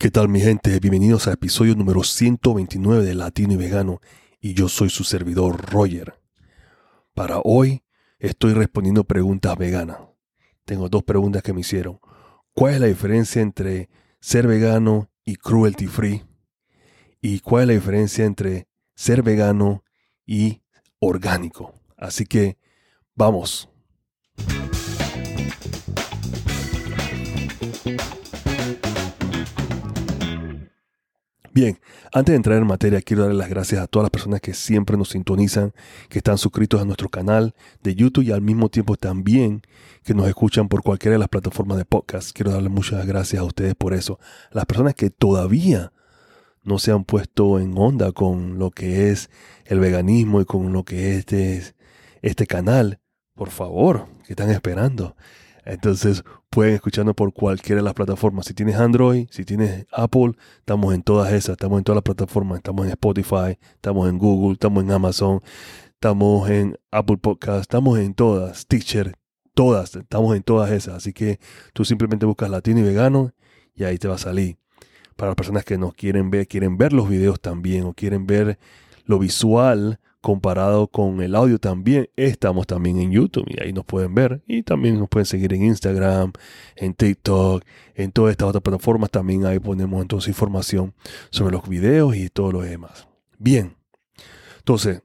¿Qué 0.00 0.12
tal 0.12 0.28
mi 0.28 0.40
gente? 0.40 0.78
Bienvenidos 0.78 1.26
al 1.26 1.32
episodio 1.32 1.74
número 1.74 2.04
129 2.04 3.04
de 3.04 3.16
Latino 3.16 3.54
y 3.54 3.56
Vegano 3.56 4.00
y 4.40 4.54
yo 4.54 4.68
soy 4.68 4.90
su 4.90 5.02
servidor 5.02 5.72
Roger. 5.72 6.14
Para 7.14 7.40
hoy 7.42 7.82
estoy 8.20 8.54
respondiendo 8.54 9.02
preguntas 9.02 9.58
veganas. 9.58 9.98
Tengo 10.64 10.88
dos 10.88 11.02
preguntas 11.02 11.42
que 11.42 11.52
me 11.52 11.62
hicieron. 11.62 11.98
¿Cuál 12.52 12.74
es 12.74 12.80
la 12.80 12.86
diferencia 12.86 13.42
entre 13.42 13.88
ser 14.20 14.46
vegano 14.46 15.10
y 15.24 15.34
cruelty 15.34 15.88
free? 15.88 16.22
¿Y 17.20 17.40
cuál 17.40 17.62
es 17.62 17.66
la 17.66 17.74
diferencia 17.74 18.24
entre 18.24 18.68
ser 18.94 19.24
vegano 19.24 19.82
y 20.24 20.62
orgánico? 21.00 21.74
Así 21.96 22.24
que 22.24 22.56
vamos. 23.16 23.68
Bien, 31.60 31.80
antes 32.12 32.34
de 32.34 32.36
entrar 32.36 32.56
en 32.56 32.68
materia, 32.68 33.02
quiero 33.02 33.22
darle 33.22 33.36
las 33.36 33.48
gracias 33.48 33.82
a 33.82 33.88
todas 33.88 34.04
las 34.04 34.12
personas 34.12 34.40
que 34.40 34.54
siempre 34.54 34.96
nos 34.96 35.08
sintonizan, 35.08 35.72
que 36.08 36.18
están 36.18 36.38
suscritos 36.38 36.80
a 36.80 36.84
nuestro 36.84 37.08
canal 37.08 37.52
de 37.82 37.96
YouTube 37.96 38.22
y 38.22 38.30
al 38.30 38.42
mismo 38.42 38.68
tiempo 38.68 38.94
también 38.94 39.62
que 40.04 40.14
nos 40.14 40.28
escuchan 40.28 40.68
por 40.68 40.84
cualquiera 40.84 41.14
de 41.14 41.18
las 41.18 41.28
plataformas 41.28 41.76
de 41.76 41.84
podcast. 41.84 42.30
Quiero 42.30 42.52
darle 42.52 42.68
muchas 42.68 43.04
gracias 43.04 43.42
a 43.42 43.44
ustedes 43.44 43.74
por 43.74 43.92
eso. 43.92 44.20
Las 44.52 44.66
personas 44.66 44.94
que 44.94 45.10
todavía 45.10 45.92
no 46.62 46.78
se 46.78 46.92
han 46.92 47.02
puesto 47.02 47.58
en 47.58 47.76
onda 47.76 48.12
con 48.12 48.60
lo 48.60 48.70
que 48.70 49.10
es 49.10 49.28
el 49.64 49.80
veganismo 49.80 50.40
y 50.40 50.44
con 50.44 50.72
lo 50.72 50.84
que 50.84 51.10
es 51.10 51.18
este, 51.18 51.74
este 52.22 52.46
canal, 52.46 53.00
por 53.34 53.50
favor, 53.50 54.06
¿qué 54.24 54.34
están 54.34 54.50
esperando? 54.50 55.16
Entonces 55.68 56.24
pueden 56.48 56.74
escucharnos 56.74 57.14
por 57.14 57.34
cualquiera 57.34 57.80
de 57.80 57.84
las 57.84 57.92
plataformas. 57.92 58.46
Si 58.46 58.54
tienes 58.54 58.76
Android, 58.76 59.26
si 59.30 59.44
tienes 59.44 59.86
Apple, 59.92 60.32
estamos 60.60 60.94
en 60.94 61.02
todas 61.02 61.30
esas, 61.30 61.52
estamos 61.52 61.76
en 61.76 61.84
todas 61.84 61.98
las 61.98 62.04
plataformas, 62.04 62.56
estamos 62.56 62.86
en 62.86 62.92
Spotify, 62.92 63.58
estamos 63.74 64.08
en 64.08 64.16
Google, 64.16 64.54
estamos 64.54 64.82
en 64.82 64.90
Amazon, 64.92 65.42
estamos 65.92 66.48
en 66.48 66.78
Apple 66.90 67.18
Podcast, 67.18 67.60
estamos 67.60 67.98
en 67.98 68.14
todas, 68.14 68.66
Teacher, 68.66 69.14
todas, 69.52 69.94
estamos 69.94 70.34
en 70.34 70.42
todas 70.42 70.70
esas. 70.70 70.94
Así 70.94 71.12
que 71.12 71.38
tú 71.74 71.84
simplemente 71.84 72.24
buscas 72.24 72.48
latino 72.48 72.80
y 72.80 72.84
vegano 72.84 73.34
y 73.74 73.84
ahí 73.84 73.98
te 73.98 74.08
va 74.08 74.14
a 74.14 74.18
salir. 74.18 74.56
Para 75.16 75.30
las 75.30 75.36
personas 75.36 75.66
que 75.66 75.76
nos 75.76 75.92
quieren 75.92 76.30
ver, 76.30 76.48
quieren 76.48 76.78
ver 76.78 76.94
los 76.94 77.10
videos 77.10 77.42
también 77.42 77.84
o 77.84 77.92
quieren 77.92 78.26
ver 78.26 78.58
lo 79.04 79.18
visual 79.18 80.00
comparado 80.20 80.88
con 80.88 81.22
el 81.22 81.34
audio 81.34 81.58
también, 81.58 82.08
estamos 82.16 82.66
también 82.66 82.98
en 82.98 83.12
YouTube 83.12 83.46
y 83.48 83.62
ahí 83.62 83.72
nos 83.72 83.84
pueden 83.84 84.14
ver 84.14 84.42
y 84.46 84.62
también 84.62 84.98
nos 84.98 85.08
pueden 85.08 85.26
seguir 85.26 85.54
en 85.54 85.64
Instagram, 85.64 86.32
en 86.76 86.94
TikTok, 86.94 87.64
en 87.94 88.12
todas 88.12 88.32
estas 88.32 88.48
otras 88.48 88.62
plataformas 88.62 89.10
también 89.10 89.46
ahí 89.46 89.58
ponemos 89.58 90.02
entonces 90.02 90.28
información 90.28 90.94
sobre 91.30 91.52
los 91.52 91.68
videos 91.68 92.16
y 92.16 92.28
todo 92.28 92.52
lo 92.52 92.60
demás. 92.62 93.08
Bien, 93.38 93.76
entonces, 94.58 95.02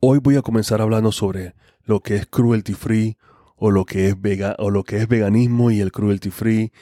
hoy 0.00 0.18
voy 0.18 0.36
a 0.36 0.42
comenzar 0.42 0.80
hablando 0.80 1.12
sobre 1.12 1.54
lo 1.84 2.00
que 2.00 2.16
es 2.16 2.26
cruelty 2.26 2.74
free 2.74 3.16
o 3.56 3.70
lo 3.70 3.84
que 3.84 4.08
es, 4.08 4.20
vega, 4.20 4.56
o 4.58 4.70
lo 4.70 4.84
que 4.84 4.96
es 4.96 5.08
veganismo 5.08 5.70
y 5.70 5.80
el 5.80 5.92
cruelty 5.92 6.30
free 6.30 6.72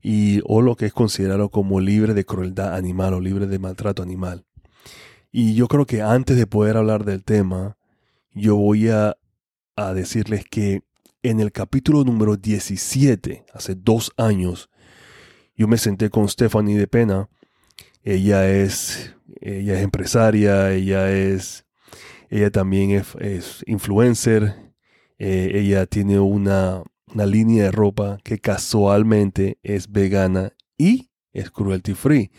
y 0.00 0.40
o 0.44 0.62
lo 0.62 0.76
que 0.76 0.86
es 0.86 0.92
considerado 0.92 1.50
como 1.50 1.80
libre 1.80 2.14
de 2.14 2.24
crueldad 2.24 2.74
animal 2.74 3.14
o 3.14 3.20
libre 3.20 3.46
de 3.46 3.58
maltrato 3.58 4.02
animal. 4.02 4.44
Y 5.30 5.54
yo 5.54 5.68
creo 5.68 5.84
que 5.84 6.00
antes 6.00 6.36
de 6.36 6.46
poder 6.46 6.76
hablar 6.76 7.04
del 7.04 7.22
tema, 7.22 7.76
yo 8.32 8.56
voy 8.56 8.88
a, 8.88 9.16
decirles 9.94 10.44
que 10.44 10.82
en 11.22 11.38
el 11.38 11.52
capítulo 11.52 12.02
número 12.02 12.36
17, 12.36 13.44
hace 13.52 13.76
dos 13.76 14.10
años, 14.16 14.70
yo 15.54 15.68
me 15.68 15.78
senté 15.78 16.10
con 16.10 16.28
Stephanie 16.28 16.76
de 16.76 16.88
Pena. 16.88 17.28
Ella 18.02 18.50
es, 18.50 19.14
ella 19.40 19.74
es 19.74 19.84
empresaria, 19.84 20.72
ella 20.72 21.12
es, 21.12 21.64
ella 22.28 22.50
también 22.50 22.90
es, 22.90 23.62
influencer, 23.66 24.72
eh, 25.18 25.52
ella 25.54 25.86
tiene 25.86 26.18
una, 26.18 26.82
una 27.12 27.26
línea 27.26 27.64
de 27.64 27.70
ropa 27.70 28.18
que 28.24 28.40
casualmente 28.40 29.58
es 29.62 29.92
vegana 29.92 30.54
y 30.76 31.10
es 31.32 31.52
cruelty 31.52 31.94
free 31.94 32.32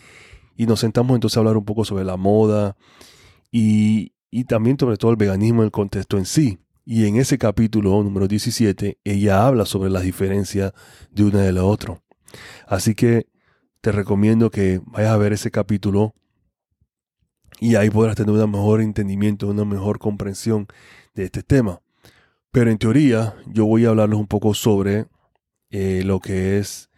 y 0.60 0.66
nos 0.66 0.80
sentamos 0.80 1.14
entonces 1.14 1.38
a 1.38 1.40
hablar 1.40 1.56
un 1.56 1.64
poco 1.64 1.86
sobre 1.86 2.04
la 2.04 2.18
moda 2.18 2.76
y, 3.50 4.12
también 4.46 4.78
sobre 4.78 4.98
todo 4.98 5.10
el 5.10 5.16
veganismo 5.16 5.62
en 5.62 5.64
el 5.64 5.70
contexto 5.70 6.18
en 6.18 6.26
sí. 6.26 6.58
Y 6.84 7.06
en 7.06 7.16
ese 7.16 7.38
capítulo 7.38 8.02
número 8.02 8.28
17, 8.28 8.98
ella 9.02 9.46
habla 9.46 9.64
sobre 9.64 9.88
las 9.88 10.02
diferencias 10.02 10.74
de 11.12 11.24
una 11.24 11.40
de 11.40 11.52
la 11.54 11.64
otra. 11.64 12.02
Así 12.66 12.94
que 12.94 13.26
te 13.80 13.90
recomiendo 13.90 14.50
que 14.50 14.82
vayas 14.84 15.12
a 15.12 15.16
ver 15.16 15.32
ese 15.32 15.50
capítulo 15.50 16.12
y 17.58 17.76
ahí 17.76 17.88
podrás 17.88 18.16
tener 18.16 18.30
un 18.30 18.50
mejor 18.50 18.82
entendimiento, 18.82 19.48
una 19.48 19.64
mejor 19.64 19.98
comprensión 19.98 20.66
de 21.14 21.24
este 21.24 21.42
tema. 21.42 21.80
Pero 22.50 22.70
en 22.70 22.76
teoría, 22.76 23.34
yo 23.46 23.64
voy 23.64 23.86
a 23.86 23.88
hablarles 23.88 24.18
un 24.18 24.26
poco 24.26 24.52
sobre 24.52 25.06
eh, 25.70 26.02
lo 26.04 26.20
que 26.20 26.58
es, 26.58 26.90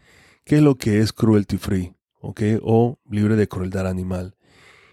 qué 0.44 0.56
es 0.56 0.62
lo 0.62 0.74
que 0.74 0.98
es 0.98 1.12
cruelty 1.12 1.58
free 1.58 1.94
o 2.22 2.98
libre 3.10 3.36
de 3.36 3.48
crueldad 3.48 3.86
animal. 3.86 4.36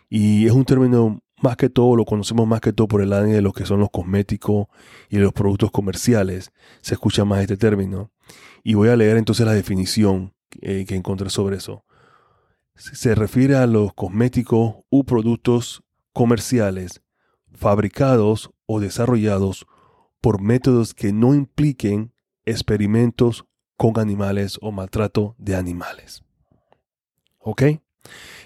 Y 0.10 0.48
es 0.48 0.52
un 0.52 0.66
término 0.66 1.22
más 1.42 1.56
que 1.56 1.70
todo, 1.70 1.96
lo 1.96 2.06
conocemos 2.06 2.48
más 2.48 2.62
que 2.62 2.74
todo 2.74 2.88
por 2.88 3.02
el 3.02 3.14
área 3.14 3.34
de 3.34 3.42
lo 3.42 3.54
que 3.54 3.66
son 3.66 3.80
los 3.80 3.90
cosméticos 3.90 4.68
y 5.10 5.18
los 5.18 5.34
productos 5.34 5.72
comerciales. 5.72 6.52
Se 6.82 6.96
escucha 6.96 7.26
más 7.26 7.42
este 7.42 7.58
término. 7.58 8.12
Y 8.64 8.74
voy 8.74 8.90
a 8.90 8.96
leer 8.96 9.18
entonces 9.18 9.46
la 9.46 9.54
definición 9.54 10.34
eh, 10.62 10.86
que 10.88 10.96
encontré 10.96 11.30
sobre 11.30 11.58
eso. 11.58 11.86
Se 12.76 13.14
refiere 13.14 13.56
a 13.56 13.68
los 13.68 13.94
cosméticos 13.94 14.76
u 14.90 15.04
productos 15.04 15.84
comerciales 16.14 17.02
fabricados 17.54 18.52
o 18.66 18.80
desarrollados 18.80 19.66
por 20.22 20.42
métodos 20.42 20.94
que 20.94 21.12
no 21.12 21.34
impliquen 21.34 22.14
experimentos 22.46 23.46
con 23.78 24.00
animales 24.00 24.58
o 24.62 24.72
maltrato 24.72 25.36
de 25.38 25.56
animales. 25.56 26.24
¿Ok? 27.40 27.64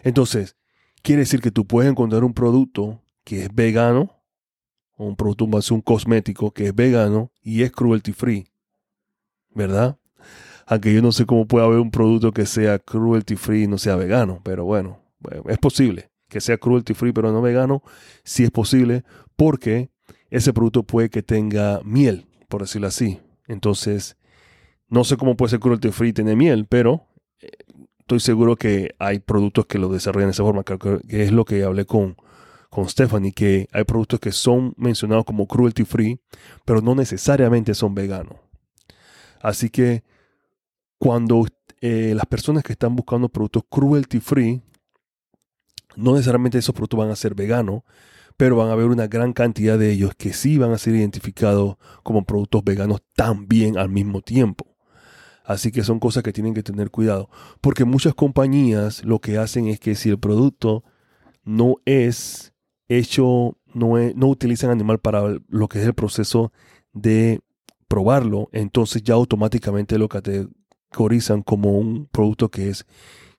Entonces, 0.03 0.55
quiere 1.01 1.21
decir 1.21 1.41
que 1.41 1.51
tú 1.51 1.65
puedes 1.65 1.89
encontrar 1.89 2.23
un 2.23 2.33
producto 2.33 3.01
que 3.23 3.43
es 3.43 3.53
vegano, 3.53 4.23
o 4.95 5.05
un 5.05 5.15
producto 5.15 5.45
un 5.45 5.81
cosmético 5.81 6.51
que 6.51 6.67
es 6.67 6.75
vegano 6.75 7.31
y 7.41 7.63
es 7.63 7.71
cruelty 7.71 8.13
free, 8.13 8.47
¿verdad? 9.53 9.97
Aunque 10.65 10.93
yo 10.93 11.01
no 11.01 11.11
sé 11.11 11.25
cómo 11.25 11.47
puede 11.47 11.65
haber 11.65 11.79
un 11.79 11.91
producto 11.91 12.31
que 12.31 12.45
sea 12.45 12.79
cruelty 12.79 13.35
free 13.35 13.63
y 13.63 13.67
no 13.67 13.77
sea 13.77 13.95
vegano, 13.95 14.39
pero 14.43 14.65
bueno, 14.65 14.99
es 15.47 15.57
posible 15.57 16.09
que 16.29 16.41
sea 16.41 16.57
cruelty 16.57 16.93
free 16.93 17.11
pero 17.11 17.31
no 17.31 17.41
vegano, 17.41 17.83
sí 18.23 18.43
es 18.43 18.51
posible 18.51 19.03
porque 19.35 19.89
ese 20.29 20.53
producto 20.53 20.83
puede 20.83 21.09
que 21.09 21.21
tenga 21.21 21.81
miel, 21.83 22.25
por 22.47 22.61
decirlo 22.61 22.87
así. 22.87 23.19
Entonces, 23.47 24.17
no 24.87 25.03
sé 25.03 25.17
cómo 25.17 25.35
puede 25.35 25.51
ser 25.51 25.59
cruelty 25.59 25.91
free 25.91 26.09
y 26.09 26.13
tener 26.13 26.35
miel, 26.35 26.65
pero 26.67 27.07
estoy 28.03 28.19
seguro 28.19 28.57
que 28.57 28.95
hay 28.99 29.19
productos 29.19 29.65
que 29.65 29.79
lo 29.79 29.87
desarrollan 29.87 30.27
de 30.27 30.33
esa 30.33 30.43
forma, 30.43 30.63
que 30.63 31.23
es 31.23 31.31
lo 31.31 31.45
que 31.45 31.63
hablé 31.63 31.85
con, 31.85 32.17
con 32.69 32.89
Stephanie, 32.89 33.31
que 33.31 33.69
hay 33.71 33.85
productos 33.85 34.19
que 34.19 34.33
son 34.33 34.73
mencionados 34.75 35.23
como 35.23 35.47
cruelty 35.47 35.85
free, 35.85 36.19
pero 36.65 36.81
no 36.81 36.95
necesariamente 36.95 37.73
son 37.73 37.95
veganos. 37.95 38.35
Así 39.41 39.69
que 39.69 40.03
cuando 40.97 41.45
eh, 41.79 42.13
las 42.13 42.25
personas 42.25 42.63
que 42.63 42.73
están 42.73 42.93
buscando 42.95 43.29
productos 43.29 43.63
cruelty 43.69 44.19
free, 44.19 44.61
no 45.95 46.13
necesariamente 46.13 46.57
esos 46.57 46.75
productos 46.75 46.99
van 46.99 47.09
a 47.09 47.15
ser 47.15 47.35
veganos, 47.35 47.83
pero 48.35 48.57
van 48.57 48.67
a 48.67 48.73
haber 48.73 48.87
una 48.87 49.07
gran 49.07 49.31
cantidad 49.31 49.79
de 49.79 49.91
ellos 49.91 50.11
que 50.17 50.33
sí 50.33 50.57
van 50.57 50.73
a 50.73 50.77
ser 50.77 50.95
identificados 50.95 51.77
como 52.03 52.25
productos 52.25 52.65
veganos 52.65 53.01
también 53.15 53.77
al 53.77 53.87
mismo 53.87 54.21
tiempo. 54.21 54.72
Así 55.43 55.71
que 55.71 55.83
son 55.83 55.99
cosas 55.99 56.23
que 56.23 56.33
tienen 56.33 56.53
que 56.53 56.63
tener 56.63 56.89
cuidado. 56.89 57.29
Porque 57.61 57.85
muchas 57.85 58.13
compañías 58.15 59.03
lo 59.03 59.19
que 59.19 59.37
hacen 59.37 59.67
es 59.67 59.79
que 59.79 59.95
si 59.95 60.09
el 60.09 60.19
producto 60.19 60.83
no 61.43 61.75
es 61.85 62.53
hecho, 62.87 63.57
no, 63.73 63.95
no 64.15 64.27
utilizan 64.27 64.69
animal 64.69 64.99
para 64.99 65.21
lo 65.47 65.67
que 65.67 65.79
es 65.79 65.85
el 65.85 65.93
proceso 65.93 66.51
de 66.93 67.41
probarlo, 67.87 68.49
entonces 68.53 69.03
ya 69.03 69.15
automáticamente 69.15 69.97
lo 69.97 70.07
categorizan 70.07 71.43
como 71.43 71.77
un 71.77 72.07
producto 72.07 72.49
que 72.49 72.69
es, 72.69 72.85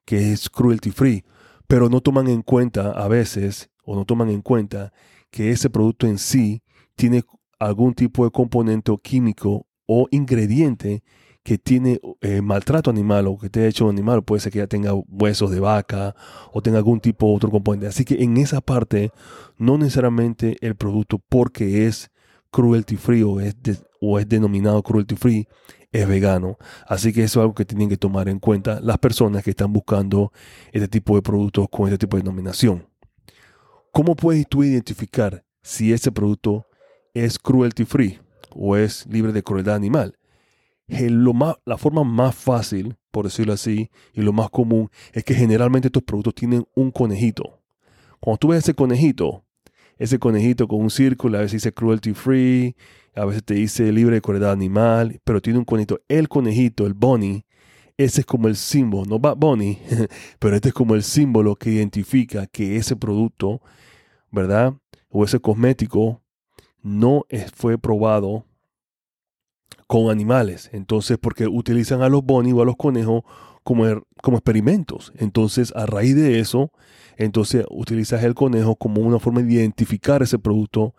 que 0.05 0.33
es 0.33 0.51
cruelty 0.51 0.91
free. 0.91 1.25
Pero 1.67 1.89
no 1.89 2.01
toman 2.01 2.29
en 2.29 2.43
cuenta 2.43 2.91
a 2.91 3.09
veces, 3.09 3.71
o 3.85 3.97
no 3.97 4.05
toman 4.05 4.29
en 4.29 4.43
cuenta 4.43 4.93
que 5.31 5.51
ese 5.51 5.71
producto 5.71 6.07
en 6.07 6.19
sí 6.19 6.63
tiene 6.95 7.23
algún 7.59 7.95
tipo 7.95 8.25
de 8.25 8.31
componente 8.31 8.91
o 8.93 8.99
químico 8.99 9.67
o 9.87 10.07
ingrediente 10.11 11.03
que 11.45 11.59
tiene 11.59 12.01
eh, 12.23 12.41
maltrato 12.41 12.91
animal 12.91 13.27
o 13.29 13.39
que 13.39 13.51
te 13.51 13.61
ha 13.61 13.67
hecho 13.67 13.91
animal, 13.91 14.25
puede 14.25 14.41
ser 14.41 14.51
que 14.51 14.61
ya 14.61 14.67
tenga 14.67 14.95
huesos 14.95 15.51
de 15.51 15.61
vaca 15.61 16.17
o 16.53 16.63
tenga 16.63 16.79
algún 16.79 17.01
tipo 17.01 17.33
otro 17.33 17.51
componente. 17.51 17.87
Así 17.87 18.07
que 18.07 18.25
en 18.25 18.39
esa 18.39 18.63
parte, 18.63 19.13
no 19.59 19.77
necesariamente 19.77 20.57
el 20.63 20.75
producto 20.75 21.21
porque 21.29 21.87
es 21.87 22.11
cruelty 22.51 22.97
free 22.97 23.23
o 23.23 23.41
es, 23.41 23.55
o 24.01 24.19
es 24.19 24.27
denominado 24.27 24.83
cruelty 24.83 25.17
free, 25.17 25.47
es 25.93 26.09
vegano. 26.09 26.57
Así 26.89 27.13
que 27.13 27.23
eso 27.23 27.41
es 27.41 27.43
algo 27.43 27.55
que 27.55 27.67
tienen 27.67 27.91
que 27.91 27.99
tomar 27.99 28.31
en 28.31 28.39
cuenta 28.39 28.81
las 28.81 28.97
personas 28.97 29.45
que 29.45 29.51
están 29.51 29.71
buscando 29.71 30.33
este 30.73 30.89
tipo 30.89 31.15
de 31.15 31.21
productos 31.21 31.67
con 31.71 31.89
este 31.89 31.99
tipo 31.99 32.17
de 32.17 32.23
denominación. 32.23 32.89
¿Cómo 33.93 34.17
puedes 34.17 34.49
tú 34.49 34.65
identificar 34.65 35.45
si 35.63 35.93
ese 35.93 36.11
producto 36.11 36.67
es 37.13 37.39
cruelty 37.39 37.85
free 37.85 38.19
o 38.51 38.77
es 38.77 39.07
libre 39.07 39.33
de 39.33 39.43
crueldad 39.43 39.75
animal? 39.75 40.17
Lo 40.87 41.33
más, 41.33 41.57
la 41.65 41.79
forma 41.79 42.05
más 42.05 42.35
fácil, 42.35 42.97
por 43.11 43.25
decirlo 43.25 43.53
así, 43.53 43.91
y 44.13 44.21
lo 44.21 44.33
más 44.33 44.51
común 44.51 44.91
es 45.13 45.25
que 45.25 45.35
generalmente 45.35 45.89
estos 45.89 46.03
productos 46.03 46.35
tienen 46.35 46.67
un 46.75 46.91
conejito. 46.91 47.61
Cuando 48.21 48.39
tú 48.39 48.49
ves 48.49 48.61
ese 48.61 48.75
conejito, 48.75 49.45
ese 49.99 50.19
conejito 50.19 50.69
con 50.69 50.81
un 50.81 50.91
círculo, 50.91 51.39
a 51.39 51.43
veces 51.43 51.63
dice 51.63 51.73
cruelty 51.73 52.13
free, 52.13 52.77
a 53.15 53.25
veces 53.25 53.45
te 53.45 53.55
dice 53.55 53.93
libre 53.93 54.17
de 54.17 54.21
crueldad 54.21 54.53
animal, 54.53 55.21
pero 55.25 55.41
tiene 55.41 55.59
un 55.59 55.65
conejito. 55.65 56.01
El 56.09 56.29
conejito, 56.29 56.87
el 56.87 56.95
bunny, 56.95 57.45
ese 57.97 58.23
es 58.23 58.27
como 58.27 58.49
el 58.49 58.57
símbolo, 58.57 59.05
no 59.07 59.21
va 59.21 59.35
bunny, 59.35 59.79
pero 60.39 60.57
este 60.57 60.69
es 60.69 60.75
como 60.75 60.95
el 60.95 61.03
símbolo 61.03 61.55
que 61.57 61.71
identifica 61.71 62.47
que 62.47 62.77
ese 62.77 62.97
producto, 62.97 63.63
¿verdad? 64.31 64.75
O 65.09 65.25
ese 65.25 65.39
cosmético 65.39 66.21
no 66.83 67.25
fue 67.55 67.79
probado 67.79 68.45
con 69.87 70.11
animales. 70.11 70.71
Entonces, 70.73 71.19
porque 71.21 71.47
utilizan 71.47 72.03
a 72.03 72.09
los 72.09 72.25
bunny 72.25 72.53
o 72.53 72.63
a 72.63 72.65
los 72.65 72.77
conejos 72.77 73.23
como, 73.63 73.87
er, 73.87 74.03
como 74.23 74.37
experimentos. 74.37 75.13
Entonces, 75.17 75.73
a 75.75 75.87
raíz 75.87 76.15
de 76.15 76.39
eso, 76.39 76.71
entonces 77.17 77.65
utilizas 77.71 78.23
el 78.23 78.35
conejo 78.35 78.77
como 78.77 79.01
una 79.01 79.19
forma 79.19 79.43
de 79.43 79.53
identificar 79.53 80.23
ese 80.23 80.39
producto 80.39 80.95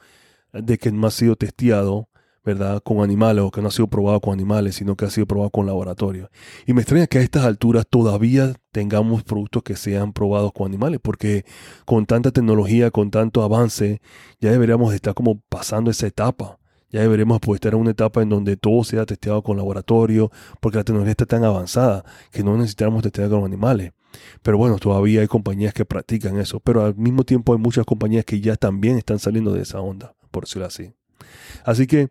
de 0.53 0.77
que 0.77 0.91
no 0.91 1.07
ha 1.07 1.11
sido 1.11 1.35
testeado, 1.35 2.09
¿verdad? 2.43 2.81
Con 2.83 3.01
animales 3.01 3.43
o 3.43 3.51
que 3.51 3.61
no 3.61 3.67
ha 3.67 3.71
sido 3.71 3.87
probado 3.87 4.19
con 4.21 4.33
animales, 4.33 4.75
sino 4.75 4.95
que 4.95 5.05
ha 5.05 5.09
sido 5.09 5.25
probado 5.25 5.49
con 5.49 5.65
laboratorio. 5.65 6.29
Y 6.65 6.73
me 6.73 6.81
extraña 6.81 7.07
que 7.07 7.17
a 7.19 7.21
estas 7.21 7.43
alturas 7.43 7.85
todavía 7.89 8.53
tengamos 8.71 9.23
productos 9.23 9.63
que 9.63 9.75
sean 9.75 10.13
probados 10.13 10.53
con 10.53 10.67
animales, 10.67 10.99
porque 11.01 11.45
con 11.85 12.05
tanta 12.05 12.31
tecnología, 12.31 12.91
con 12.91 13.11
tanto 13.11 13.43
avance, 13.43 14.01
ya 14.39 14.51
deberíamos 14.51 14.93
estar 14.93 15.13
como 15.13 15.41
pasando 15.49 15.91
esa 15.91 16.07
etapa. 16.07 16.59
Ya 16.89 17.01
deberíamos 17.01 17.39
pues, 17.41 17.57
estar 17.57 17.73
en 17.73 17.79
una 17.79 17.91
etapa 17.91 18.21
en 18.21 18.29
donde 18.29 18.57
todo 18.57 18.83
sea 18.83 19.05
testeado 19.05 19.41
con 19.41 19.57
laboratorio, 19.57 20.31
porque 20.59 20.77
la 20.77 20.83
tecnología 20.83 21.11
está 21.11 21.25
tan 21.25 21.43
avanzada 21.43 22.05
que 22.31 22.43
no 22.43 22.55
necesitamos 22.57 23.03
testear 23.03 23.29
con 23.29 23.43
animales. 23.43 23.93
Pero 24.41 24.57
bueno, 24.57 24.77
todavía 24.77 25.21
hay 25.21 25.27
compañías 25.27 25.73
que 25.73 25.83
practican 25.83 26.37
eso, 26.39 26.59
pero 26.61 26.85
al 26.85 26.95
mismo 26.95 27.23
tiempo 27.23 27.53
hay 27.53 27.59
muchas 27.59 27.85
compañías 27.85 28.23
que 28.23 28.39
ya 28.39 28.55
también 28.55 28.97
están 28.97 29.19
saliendo 29.19 29.51
de 29.51 29.63
esa 29.63 29.81
onda 29.81 30.15
por 30.35 30.43
decirlo 30.43 30.65
así. 30.65 30.91
Así 31.63 31.87
que 31.87 32.09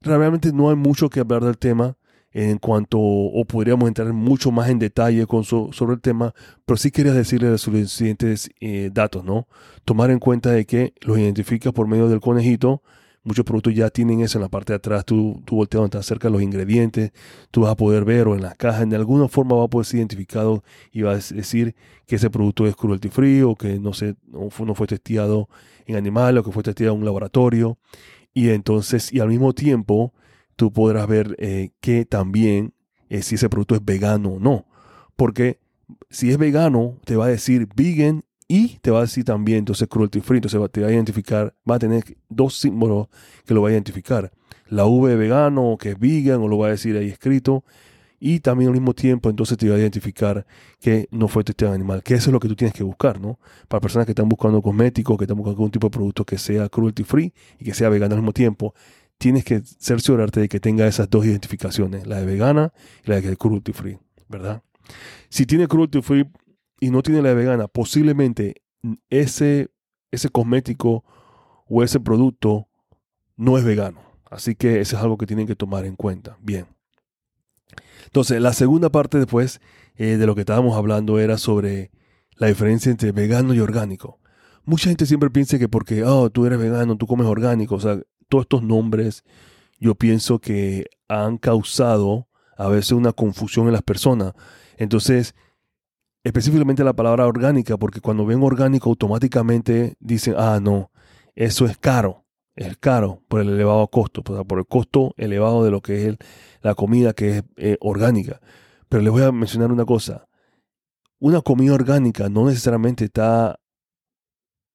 realmente 0.00 0.54
no 0.54 0.70
hay 0.70 0.76
mucho 0.76 1.10
que 1.10 1.20
hablar 1.20 1.44
del 1.44 1.58
tema 1.58 1.98
en 2.32 2.56
cuanto, 2.58 2.98
o 2.98 3.44
podríamos 3.44 3.88
entrar 3.88 4.10
mucho 4.14 4.50
más 4.50 4.70
en 4.70 4.78
detalle 4.78 5.26
con 5.26 5.44
sobre 5.44 5.94
el 5.94 6.00
tema, 6.00 6.32
pero 6.64 6.78
sí 6.78 6.90
quería 6.90 7.12
decirle 7.12 7.50
los 7.50 7.60
siguientes 7.60 8.50
eh, 8.60 8.88
datos, 8.90 9.22
¿no? 9.22 9.48
Tomar 9.84 10.10
en 10.10 10.18
cuenta 10.18 10.50
de 10.50 10.64
que 10.64 10.94
los 11.02 11.18
identificas 11.18 11.74
por 11.74 11.88
medio 11.88 12.08
del 12.08 12.20
conejito, 12.20 12.82
muchos 13.22 13.44
productos 13.44 13.74
ya 13.74 13.90
tienen 13.90 14.20
eso 14.20 14.38
en 14.38 14.42
la 14.42 14.48
parte 14.48 14.72
de 14.72 14.78
atrás, 14.78 15.04
tú, 15.04 15.42
tú 15.44 15.56
volteas 15.56 15.82
donde 15.82 16.02
cerca 16.02 16.28
de 16.28 16.32
los 16.32 16.42
ingredientes, 16.42 17.12
tú 17.50 17.62
vas 17.62 17.72
a 17.72 17.76
poder 17.76 18.04
ver 18.04 18.28
o 18.28 18.34
en 18.34 18.42
la 18.42 18.54
caja, 18.54 18.84
de 18.84 18.96
alguna 18.96 19.28
forma 19.28 19.56
va 19.56 19.64
a 19.64 19.68
poder 19.68 19.86
ser 19.86 19.98
identificado 19.98 20.64
y 20.90 21.02
va 21.02 21.12
a 21.12 21.16
decir 21.16 21.74
que 22.06 22.16
ese 22.16 22.30
producto 22.30 22.66
es 22.66 22.74
cruelty 22.76 23.08
free 23.08 23.42
o 23.42 23.54
que 23.54 23.78
no, 23.78 23.92
se, 23.92 24.16
no, 24.26 24.50
fue, 24.50 24.66
no 24.66 24.74
fue 24.74 24.86
testeado 24.86 25.48
en 25.86 25.96
animales 25.96 26.40
o 26.40 26.44
que 26.44 26.52
fue 26.52 26.62
testeado 26.62 26.94
en 26.94 27.00
un 27.00 27.04
laboratorio. 27.04 27.78
Y 28.32 28.50
entonces, 28.50 29.12
y 29.12 29.20
al 29.20 29.28
mismo 29.28 29.52
tiempo, 29.52 30.14
tú 30.56 30.72
podrás 30.72 31.06
ver 31.06 31.36
eh, 31.38 31.70
que 31.80 32.04
también 32.04 32.74
eh, 33.08 33.22
si 33.22 33.34
ese 33.34 33.48
producto 33.48 33.74
es 33.74 33.84
vegano 33.84 34.30
o 34.30 34.38
no. 34.40 34.66
Porque 35.16 35.58
si 36.08 36.30
es 36.30 36.38
vegano, 36.38 36.98
te 37.04 37.16
va 37.16 37.26
a 37.26 37.28
decir 37.28 37.68
vegan 37.74 38.24
y 38.52 38.80
te 38.80 38.90
va 38.90 38.98
a 38.98 39.02
decir 39.02 39.24
también, 39.24 39.60
entonces, 39.60 39.86
cruelty 39.86 40.20
free. 40.20 40.38
Entonces 40.38 40.60
te 40.72 40.80
va 40.80 40.88
a 40.88 40.92
identificar, 40.92 41.54
va 41.70 41.76
a 41.76 41.78
tener 41.78 42.02
dos 42.28 42.56
símbolos 42.56 43.06
que 43.46 43.54
lo 43.54 43.62
va 43.62 43.68
a 43.68 43.72
identificar. 43.72 44.32
La 44.66 44.86
V 44.86 45.08
de 45.08 45.14
vegano, 45.14 45.76
que 45.78 45.90
es 45.90 45.98
vegan, 46.00 46.40
o 46.40 46.48
lo 46.48 46.58
va 46.58 46.66
a 46.66 46.70
decir 46.70 46.96
ahí 46.96 47.08
escrito 47.08 47.62
y 48.18 48.40
también 48.40 48.68
al 48.68 48.74
mismo 48.74 48.92
tiempo 48.92 49.30
entonces 49.30 49.56
te 49.56 49.68
va 49.68 49.76
a 49.76 49.78
identificar 49.78 50.44
que 50.80 51.08
no 51.12 51.28
fue 51.28 51.44
testeado 51.44 51.74
animal, 51.74 52.02
que 52.02 52.14
eso 52.14 52.30
es 52.30 52.32
lo 52.32 52.40
que 52.40 52.48
tú 52.48 52.56
tienes 52.56 52.74
que 52.74 52.82
buscar, 52.82 53.20
¿no? 53.20 53.38
Para 53.68 53.80
personas 53.80 54.04
que 54.04 54.12
están 54.12 54.28
buscando 54.28 54.60
cosméticos, 54.60 55.16
que 55.16 55.24
están 55.24 55.36
buscando 55.36 55.56
algún 55.56 55.70
tipo 55.70 55.86
de 55.86 55.92
producto 55.92 56.24
que 56.24 56.36
sea 56.36 56.68
cruelty 56.68 57.04
free 57.04 57.32
y 57.58 57.64
que 57.64 57.72
sea 57.72 57.88
vegano 57.88 58.16
al 58.16 58.20
mismo 58.20 58.32
tiempo, 58.32 58.74
tienes 59.16 59.44
que 59.44 59.62
cerciorarte 59.64 60.40
de 60.40 60.48
que 60.48 60.58
tenga 60.58 60.88
esas 60.88 61.08
dos 61.08 61.24
identificaciones, 61.24 62.06
la 62.06 62.18
de 62.18 62.26
vegana 62.26 62.72
y 63.04 63.10
la 63.10 63.20
de 63.20 63.36
cruelty 63.36 63.72
free, 63.72 63.98
¿verdad? 64.28 64.62
Si 65.28 65.46
tiene 65.46 65.68
cruelty 65.68 66.02
free 66.02 66.26
y 66.80 66.90
no 66.90 67.02
tiene 67.02 67.22
la 67.22 67.34
vegana, 67.34 67.68
posiblemente 67.68 68.62
ese, 69.10 69.68
ese 70.10 70.28
cosmético 70.30 71.04
o 71.68 71.82
ese 71.82 72.00
producto 72.00 72.68
no 73.36 73.58
es 73.58 73.64
vegano. 73.64 74.00
Así 74.30 74.54
que 74.54 74.80
eso 74.80 74.96
es 74.96 75.02
algo 75.02 75.18
que 75.18 75.26
tienen 75.26 75.46
que 75.46 75.56
tomar 75.56 75.84
en 75.84 75.96
cuenta. 75.96 76.36
Bien. 76.40 76.66
Entonces, 78.04 78.40
la 78.40 78.52
segunda 78.52 78.90
parte 78.90 79.18
después 79.18 79.60
eh, 79.96 80.16
de 80.16 80.26
lo 80.26 80.34
que 80.34 80.40
estábamos 80.40 80.76
hablando 80.76 81.18
era 81.18 81.36
sobre 81.36 81.90
la 82.36 82.46
diferencia 82.46 82.90
entre 82.90 83.12
vegano 83.12 83.54
y 83.54 83.60
orgánico. 83.60 84.18
Mucha 84.64 84.88
gente 84.88 85.06
siempre 85.06 85.30
piensa 85.30 85.58
que 85.58 85.68
porque, 85.68 86.04
oh, 86.04 86.30
tú 86.30 86.46
eres 86.46 86.58
vegano, 86.58 86.96
tú 86.96 87.06
comes 87.06 87.26
orgánico, 87.26 87.74
o 87.74 87.80
sea, 87.80 88.00
todos 88.28 88.44
estos 88.44 88.62
nombres 88.62 89.24
yo 89.78 89.94
pienso 89.94 90.38
que 90.38 90.86
han 91.08 91.38
causado 91.38 92.28
a 92.56 92.68
veces 92.68 92.92
una 92.92 93.12
confusión 93.12 93.66
en 93.66 93.72
las 93.72 93.82
personas. 93.82 94.34
Entonces, 94.76 95.34
específicamente 96.24 96.84
la 96.84 96.92
palabra 96.92 97.26
orgánica, 97.26 97.76
porque 97.76 98.00
cuando 98.00 98.26
ven 98.26 98.42
orgánico 98.42 98.90
automáticamente 98.90 99.96
dicen, 100.00 100.34
ah, 100.36 100.58
no, 100.62 100.90
eso 101.34 101.66
es 101.66 101.78
caro, 101.78 102.24
es 102.56 102.76
caro 102.76 103.22
por 103.28 103.40
el 103.40 103.50
elevado 103.50 103.86
costo, 103.88 104.22
por 104.22 104.58
el 104.58 104.66
costo 104.66 105.14
elevado 105.16 105.64
de 105.64 105.70
lo 105.70 105.80
que 105.80 106.08
es 106.08 106.16
la 106.60 106.74
comida 106.74 107.12
que 107.12 107.38
es 107.38 107.44
eh, 107.56 107.76
orgánica. 107.80 108.40
Pero 108.88 109.02
les 109.02 109.12
voy 109.12 109.22
a 109.22 109.32
mencionar 109.32 109.72
una 109.72 109.84
cosa. 109.84 110.26
Una 111.18 111.40
comida 111.42 111.74
orgánica 111.74 112.28
no 112.28 112.46
necesariamente 112.46 113.04
está 113.04 113.60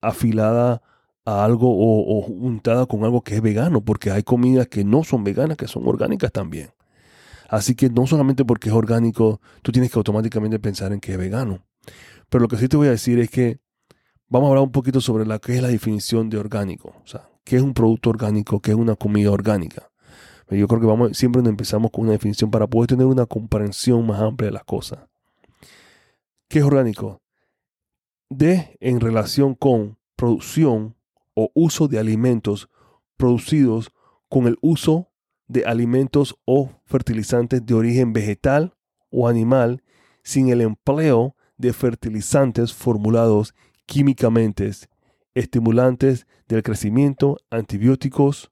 afilada 0.02 0.82
a 1.26 1.44
algo 1.44 1.68
o, 1.70 2.22
juntada 2.22 2.86
con 2.86 3.04
algo 3.04 3.22
que 3.22 3.36
es 3.36 3.42
vegano, 3.42 3.82
porque 3.82 4.12
hay 4.12 4.24
comidas 4.24 4.68
que 4.68 4.84
no 4.84 5.04
son 5.04 5.24
veganas, 5.24 5.58
que 5.58 5.68
son 5.68 5.88
orgánicas 5.88 6.32
también. 6.32 6.70
Así 7.50 7.76
que 7.76 7.90
no 7.90 8.08
solamente 8.08 8.46
porque 8.46 8.70
es 8.70 8.76
orgánico, 8.76 9.42
tú 9.62 9.72
tienes 9.72 9.92
que 9.92 10.00
automáticamente 10.00 10.60
pensar 10.60 10.94
en 10.94 11.00
que 11.00 11.14
es 11.14 11.18
vegano. 11.18 11.66
Pero 12.30 12.44
lo 12.44 12.48
que 12.48 12.58
sí 12.58 12.68
te 12.68 12.78
voy 12.78 12.88
a 12.88 12.92
decir 12.92 13.20
es 13.20 13.30
que 13.30 13.60
vamos 14.28 14.48
a 14.48 14.50
hablar 14.50 14.64
un 14.64 14.72
poquito 14.72 15.02
sobre 15.02 15.26
la 15.26 15.40
que 15.40 15.56
es 15.56 15.62
la 15.62 15.68
definición 15.68 16.30
de 16.30 16.38
orgánico. 16.38 16.96
O 17.04 17.08
sea, 17.08 17.30
qué 17.44 17.58
es 17.58 17.62
un 17.62 17.74
producto 17.74 18.10
orgánico, 18.10 18.60
qué 18.60 18.72
es 18.72 18.78
una 18.78 18.96
comida 18.96 19.32
orgánica. 19.32 19.90
Yo 20.50 20.68
creo 20.68 20.80
que 20.80 20.88
vamos, 20.88 21.18
siempre 21.18 21.42
empezamos 21.42 21.92
con 21.92 22.04
una 22.04 22.14
definición 22.14 22.52
para 22.52 22.68
poder 22.68 22.88
tener 22.88 23.08
una 23.08 23.26
comprensión 23.26 24.06
más 24.06 24.22
amplia 24.22 24.48
de 24.48 24.54
las 24.54 24.64
cosas. 24.64 25.00
¿Qué 26.48 26.60
es 26.60 26.66
orgánico? 26.66 27.22
De 28.30 28.78
en 28.80 29.00
relación 29.00 29.56
con 29.56 29.98
producción 30.16 30.96
o 31.34 31.52
uso 31.54 31.88
de 31.88 32.00
alimentos 32.00 32.70
producidos 33.18 33.92
con 34.30 34.48
el 34.48 34.58
uso 34.62 35.10
de 35.48 35.66
alimentos 35.66 36.36
o 36.46 36.72
fertilizantes 36.86 37.66
de 37.66 37.74
origen 37.74 38.14
vegetal 38.14 38.76
o 39.10 39.28
animal 39.28 39.84
sin 40.24 40.50
el 40.50 40.62
empleo 40.62 41.36
de 41.58 41.72
fertilizantes 41.74 42.74
formulados 42.74 43.54
químicamente, 43.86 44.72
estimulantes 45.34 46.28
del 46.48 46.64
crecimiento, 46.64 47.38
antibióticos 47.50 48.52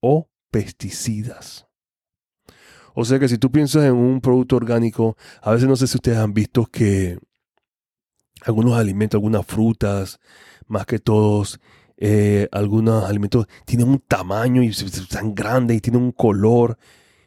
o 0.00 0.28
pesticidas. 0.50 1.66
O 2.94 3.04
sea 3.04 3.18
que 3.18 3.28
si 3.28 3.38
tú 3.38 3.50
piensas 3.50 3.84
en 3.84 3.94
un 3.94 4.20
producto 4.20 4.56
orgánico, 4.56 5.16
a 5.42 5.52
veces 5.52 5.68
no 5.68 5.76
sé 5.76 5.86
si 5.86 5.96
ustedes 5.96 6.18
han 6.18 6.34
visto 6.34 6.66
que 6.66 7.18
algunos 8.42 8.76
alimentos, 8.76 9.18
algunas 9.18 9.46
frutas, 9.46 10.18
más 10.66 10.86
que 10.86 10.98
todos, 10.98 11.60
eh, 11.98 12.48
algunos 12.52 13.04
alimentos 13.04 13.46
tienen 13.64 13.88
un 13.88 13.98
tamaño 13.98 14.62
y 14.62 14.72
son 14.72 15.34
grandes 15.34 15.76
y 15.76 15.80
tienen 15.80 16.02
un 16.02 16.12
color, 16.12 16.78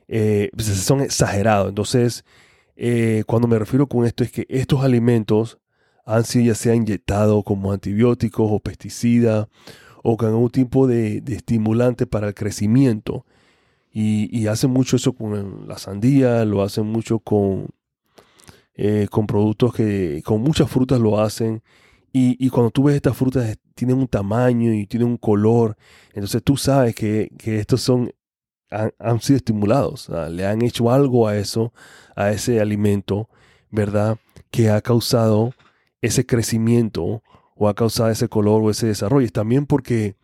eh, 0.08 0.50
pues, 0.54 0.68
son 0.68 1.01
exagerados. 1.01 1.70
Entonces, 1.70 2.24
eh, 2.75 3.24
cuando 3.28 3.48
me 3.48 3.60
refiero 3.60 3.88
con 3.88 4.06
esto 4.06 4.24
es 4.24 4.32
que 4.32 4.46
estos 4.50 4.84
alimentos 4.84 5.60
han 6.06 6.24
sido 6.24 6.46
ya 6.46 6.56
sea 6.56 6.74
inyectados 6.74 7.44
como 7.44 7.72
antibióticos 7.72 8.50
o 8.51 8.60
pesticidas 8.60 9.48
o 10.04 10.18
con 10.18 10.30
algún 10.30 10.50
tipo 10.50 10.88
de, 10.88 11.22
estimulante 11.28 12.08
para 12.08 12.30
el 12.30 12.34
crecimiento. 12.34 13.25
Y, 13.94 14.48
hacen 14.48 14.72
mucho 14.72 14.96
eso 14.96 15.13
con 15.13 15.68
la 15.68 15.78
sandía, 15.78 16.46
lo 16.46 16.63
hacen 16.63 16.86
mucho 16.88 17.20
con, 17.20 17.68
eh, 18.74 19.08
con 19.12 19.28
productos 19.28 19.74
que, 19.74 20.22
con 20.25 20.42
muchas 20.42 20.72
frutas 20.72 21.00
lo 21.00 21.20
hacen. 21.20 21.62
Y, 22.13 22.50
cuando 22.50 22.72
tú 22.72 22.84
ves 22.84 22.96
estas 22.96 23.16
frutas, 23.16 23.58
tienen 23.75 23.98
un 23.98 24.08
tamaño 24.08 24.74
y 24.74 24.86
tienen 24.88 25.10
un 25.10 25.18
color. 25.18 25.78
Entonces 26.13 26.44
tú 26.44 26.58
sabes 26.58 26.96
que, 26.96 27.30
estos 27.44 27.82
son 27.82 28.12
han, 28.70 29.20
sido 29.20 29.38
estimulados, 29.38 30.10
le 30.30 30.46
han 30.46 30.62
hecho 30.62 30.92
algo 30.92 31.28
a 31.28 31.36
eso, 31.38 31.74
a 32.16 32.32
ese 32.32 32.62
alimento, 32.62 33.30
¿verdad? 33.70 34.18
Que 34.50 34.70
ha 34.70 34.80
causado 34.82 35.54
ese 36.01 36.25
crecimiento 36.25 37.22
o 37.56 37.68
ha 37.68 37.74
causado 37.74 38.10
ese 38.10 38.30
color 38.30 38.63
o 38.63 38.70
ese 38.70 38.88
desarrollo. 38.88 39.30
También 39.30 39.66
porque 39.66 40.16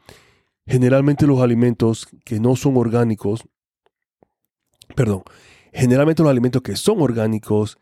generalmente 0.65 1.27
los 1.27 1.41
alimentos 1.41 2.07
que 2.25 2.39
no 2.39 2.55
son 2.55 2.77
orgánicos, 2.77 3.45
perdón, 4.95 5.23
generalmente 5.73 6.23
los 6.23 6.31
alimentos 6.31 6.61
que 6.61 6.75
son 6.75 7.01
orgánicos, 7.01 7.77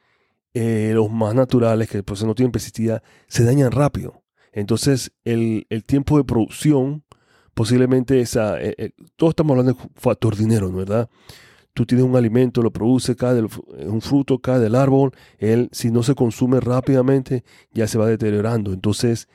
eh, 0.53 0.91
los 0.93 1.11
más 1.11 1.35
naturales, 1.35 1.89
que 1.89 2.03
pues 2.03 2.23
no 2.23 2.35
tienen 2.35 2.51
pesticida, 2.51 3.03
se 3.27 3.43
dañan 3.43 3.71
rápido. 3.71 4.24
Entonces 4.55 5.11
el, 5.23 5.67
tiempo 5.85 6.17
de 6.17 6.23
producción, 6.23 7.03
posiblemente 7.53 8.21
esa, 8.21 8.59
eh, 8.59 8.73
eh, 8.77 8.91
todos 9.15 9.31
estamos 9.31 9.51
hablando 9.51 9.73
de 9.73 9.89
factor 9.95 10.35
dinero, 10.35 10.71
¿verdad? 10.71 11.09
Tú 11.73 11.85
tienes 11.85 12.05
un 12.05 12.15
alimento, 12.15 12.63
lo 12.63 12.71
produce, 12.71 13.15
cae 13.15 13.35
del, 13.35 13.49
un 13.85 14.01
fruto, 14.01 14.39
cae 14.39 14.59
del 14.59 14.75
árbol, 14.75 15.11
él 15.37 15.69
si 15.73 15.91
no 15.91 16.03
se 16.03 16.15
consume 16.15 16.61
rápidamente 16.61 17.43
ya 17.71 17.85
se 17.85 17.97
va 17.97 18.07
deteriorando. 18.07 18.73
Entonces 18.73 19.27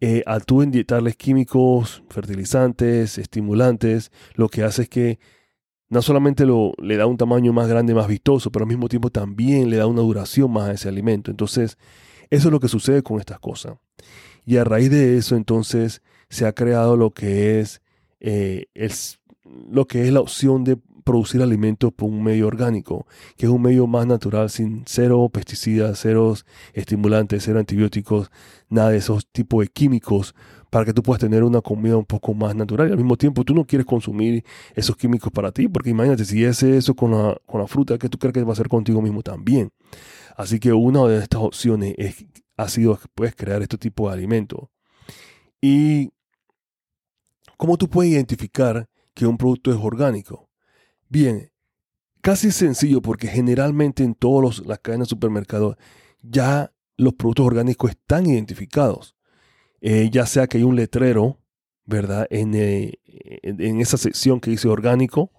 eh, 0.00 0.22
al 0.26 0.44
tú 0.44 0.62
inyectarles 0.62 1.16
químicos, 1.16 2.02
fertilizantes, 2.10 3.16
estimulantes, 3.18 4.12
lo 4.34 4.48
que 4.48 4.62
hace 4.62 4.82
es 4.82 4.88
que 4.88 5.18
no 5.88 6.02
solamente 6.02 6.44
lo, 6.44 6.72
le 6.82 6.96
da 6.96 7.06
un 7.06 7.16
tamaño 7.16 7.52
más 7.52 7.68
grande, 7.68 7.94
más 7.94 8.08
vistoso, 8.08 8.50
pero 8.50 8.64
al 8.64 8.68
mismo 8.68 8.88
tiempo 8.88 9.10
también 9.10 9.70
le 9.70 9.76
da 9.76 9.86
una 9.86 10.02
duración 10.02 10.52
más 10.52 10.68
a 10.68 10.72
ese 10.72 10.88
alimento. 10.88 11.30
Entonces, 11.30 11.78
eso 12.30 12.48
es 12.48 12.52
lo 12.52 12.60
que 12.60 12.68
sucede 12.68 13.02
con 13.02 13.20
estas 13.20 13.38
cosas. 13.38 13.76
Y 14.46 14.56
a 14.56 14.64
raíz 14.64 14.90
de 14.90 15.18
eso, 15.18 15.36
entonces, 15.36 16.00
se 16.30 16.46
ha 16.46 16.52
creado 16.52 16.96
lo 16.96 17.10
que 17.10 17.60
es, 17.60 17.82
eh, 18.20 18.66
lo 19.68 19.86
que 19.86 20.06
es 20.06 20.12
la 20.12 20.20
opción 20.20 20.64
de 20.64 20.78
producir 21.04 21.40
alimentos 21.40 21.92
por 21.92 22.08
un 22.08 22.22
medio 22.22 22.48
orgánico, 22.48 23.06
que 23.36 23.46
es 23.46 23.52
un 23.52 23.62
medio 23.62 23.86
más 23.86 24.06
natural, 24.06 24.50
sin 24.50 24.82
cero 24.86 25.28
pesticidas, 25.32 26.00
cero 26.00 26.34
estimulantes, 26.74 27.44
cero 27.44 27.60
antibióticos, 27.60 28.30
nada 28.68 28.90
de 28.90 28.98
esos 28.98 29.26
tipos 29.28 29.64
de 29.64 29.68
químicos, 29.68 30.34
para 30.68 30.84
que 30.84 30.92
tú 30.92 31.02
puedas 31.02 31.20
tener 31.20 31.44
una 31.44 31.60
comida 31.60 31.96
un 31.96 32.04
poco 32.04 32.34
más 32.34 32.56
natural. 32.56 32.88
Y 32.88 32.90
al 32.90 32.98
mismo 32.98 33.16
tiempo 33.16 33.44
tú 33.44 33.54
no 33.54 33.64
quieres 33.64 33.86
consumir 33.86 34.44
esos 34.74 34.96
químicos 34.96 35.32
para 35.32 35.52
ti, 35.52 35.68
porque 35.68 35.90
imagínate, 35.90 36.24
si 36.24 36.44
es 36.44 36.62
eso 36.62 36.94
con 36.94 37.12
la, 37.12 37.36
con 37.46 37.60
la 37.60 37.68
fruta, 37.68 37.98
que 37.98 38.08
tú 38.08 38.18
crees 38.18 38.34
que 38.34 38.42
va 38.42 38.52
a 38.52 38.56
ser 38.56 38.68
contigo 38.68 39.00
mismo 39.00 39.22
también? 39.22 39.70
Así 40.36 40.58
que 40.58 40.72
una 40.72 41.04
de 41.06 41.18
estas 41.18 41.40
opciones 41.40 41.94
es, 41.98 42.26
sido 42.68 42.98
que 42.98 43.08
puedes 43.14 43.34
crear 43.34 43.62
este 43.62 43.78
tipo 43.78 44.08
de 44.08 44.14
alimentos. 44.14 44.68
Y 45.60 46.12
¿cómo 47.56 47.76
tú 47.76 47.88
puedes 47.88 48.12
identificar 48.12 48.88
que 49.14 49.26
un 49.26 49.36
producto 49.36 49.70
es 49.70 49.78
orgánico? 49.78 50.48
Bien, 51.08 51.50
casi 52.20 52.50
sencillo 52.50 53.00
porque 53.02 53.28
generalmente 53.28 54.02
en 54.02 54.14
todas 54.14 54.60
las 54.66 54.80
cadenas 54.80 55.08
de 55.08 55.10
supermercados 55.10 55.76
ya 56.22 56.72
los 56.96 57.14
productos 57.14 57.46
orgánicos 57.46 57.90
están 57.90 58.26
identificados. 58.26 59.16
Eh, 59.80 60.08
ya 60.10 60.26
sea 60.26 60.46
que 60.46 60.58
hay 60.58 60.64
un 60.64 60.76
letrero, 60.76 61.38
¿verdad? 61.84 62.26
Eh, 62.30 62.98
en, 63.42 63.60
en, 63.60 63.80
esa 63.80 63.96
sección 63.96 64.40
que 64.40 64.50
dice 64.50 64.68
orgánico, 64.68 65.30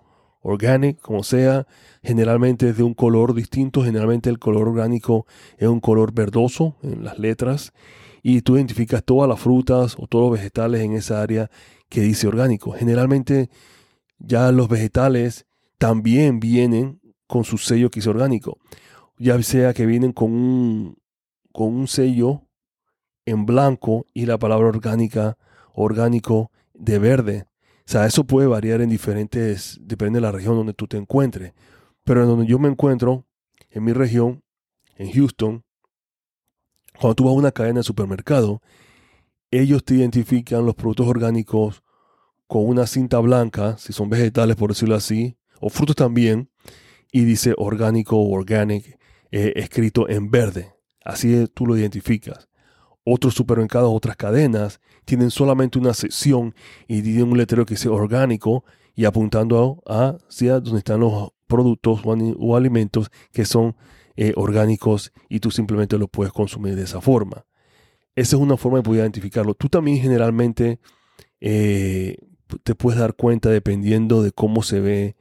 organic, 0.48 1.00
como 1.02 1.24
sea, 1.24 1.68
generalmente 2.02 2.70
es 2.70 2.78
de 2.78 2.84
un 2.84 2.94
color 2.94 3.34
distinto. 3.34 3.84
Generalmente 3.84 4.30
el 4.30 4.40
color 4.40 4.70
orgánico 4.70 5.28
es 5.58 5.68
un 5.68 5.82
color 5.82 6.14
verdoso 6.14 6.78
en 6.82 7.04
las 7.04 7.20
letras. 7.20 7.74
Y 8.24 8.42
tú 8.42 8.56
identificas 8.56 9.04
todas 9.04 9.30
las 9.30 9.40
frutas 9.40 9.96
o 10.00 10.08
todos 10.08 10.30
los 10.30 10.40
vegetales 10.40 10.82
en 10.82 10.94
esa 10.94 11.22
área 11.22 11.52
que 11.90 12.02
dice 12.02 12.28
orgánico. 12.28 12.72
Generalmente 12.72 13.50
ya 14.20 14.52
los 14.52 14.70
vegetales 14.70 15.46
también 15.78 16.40
vienen 16.40 17.02
con 17.28 17.44
su 17.44 17.58
sello 17.58 17.92
que 17.92 18.00
es 18.00 18.08
orgánico. 18.08 18.58
Ya 19.18 19.42
sea 19.44 19.74
que 19.74 19.86
vienen 19.86 20.14
con 20.14 20.32
un, 20.32 20.98
con 21.52 21.74
un 21.74 21.88
sello 21.88 22.44
en 23.26 23.46
blanco 23.46 24.06
y 24.14 24.26
la 24.26 24.38
palabra 24.38 24.70
orgánica, 24.70 25.38
orgánico 25.74 26.52
de 26.74 27.00
verde. 27.00 27.46
Sea, 27.88 28.06
eso 28.06 28.26
puede 28.26 28.48
variar 28.48 28.82
en 28.82 28.90
diferentes, 28.90 29.80
depende 29.82 30.18
de 30.18 30.22
la 30.22 30.34
región 30.34 30.56
donde 30.56 30.74
tú 30.74 30.88
te 30.88 30.98
encuentres. 30.98 31.54
Pero 32.04 32.22
en 32.22 32.28
donde 32.28 32.46
yo 32.46 32.60
me 32.60 32.68
encuentro, 32.68 33.26
en 33.70 33.86
mi 33.86 33.94
región, 33.94 34.44
en 34.98 35.10
Houston, 35.14 35.64
cuando 37.00 37.16
tú 37.16 37.24
vas 37.24 37.32
a 37.32 37.38
una 37.38 37.52
cadena 37.54 37.80
de 37.80 37.84
supermercado, 37.84 38.62
ellos 39.52 39.86
te 39.86 39.96
identifican 39.96 40.66
los 40.66 40.76
productos 40.76 41.08
orgánicos 41.08 41.82
con 42.46 42.68
una 42.68 42.88
cinta 42.88 43.20
blanca, 43.20 43.78
si 43.78 43.94
son 43.94 44.10
vegetales 44.10 44.58
por 44.58 44.72
decirlo 44.72 44.96
así, 44.96 45.38
o 45.62 45.70
frutos 45.70 45.96
también, 45.96 46.50
y 47.14 47.24
dice 47.24 47.54
orgánico 47.58 48.18
o 48.18 48.34
organic 48.34 49.00
eh, 49.32 49.54
escrito 49.56 50.10
en 50.10 50.30
verde. 50.30 50.74
Así 51.06 51.48
tú 51.54 51.66
lo 51.66 51.78
identificas. 51.78 52.50
Otros 53.06 53.34
supermercados, 53.34 53.90
otras 53.94 54.18
cadenas, 54.18 54.82
tienen 55.08 55.32
solamente 55.32 55.80
una 55.80 55.94
sección 55.94 56.54
y 56.86 57.02
tienen 57.02 57.32
un 57.32 57.38
letrero 57.38 57.66
que 57.66 57.76
dice 57.76 57.88
orgánico 57.88 58.66
y 58.94 59.06
apuntando 59.06 59.82
a 59.88 60.18
donde 60.40 60.78
están 60.80 61.00
los 61.00 61.30
productos 61.48 62.02
o, 62.04 62.58
alimentos 62.58 63.10
que 63.32 63.46
son 63.46 63.78
eh, 64.18 64.34
orgánicos 64.36 65.14
y 65.30 65.40
tú 65.40 65.50
simplemente 65.50 65.98
los 65.98 66.10
puedes 66.10 66.34
consumir 66.34 66.76
de 66.76 66.84
esa 66.84 67.00
forma. 67.00 67.46
Esa 68.16 68.36
es 68.36 68.42
una 68.42 68.58
forma 68.58 68.80
de 68.80 68.84
poder 68.84 69.02
identificarlo. 69.02 69.54
Tú 69.54 69.70
también 69.70 70.00
generalmente 70.00 70.82
eh, 71.40 72.18
te 72.64 72.76
puedes 72.76 73.00
dar 73.00 73.14
cuenta 73.14 73.50
dependiendo 73.50 74.22
de 74.22 74.34
cómo 74.34 74.62
se 74.62 74.82
ve 74.82 75.16